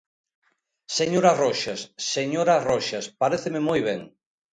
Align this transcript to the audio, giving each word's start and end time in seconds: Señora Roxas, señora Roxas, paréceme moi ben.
Señora 0.97 1.31
Roxas, 1.43 1.79
señora 2.13 2.63
Roxas, 2.69 3.05
paréceme 3.21 3.61
moi 3.69 3.79
ben. 3.89 4.01